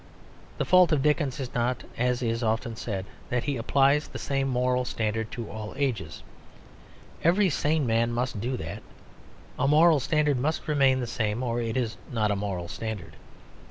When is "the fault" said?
0.57-0.91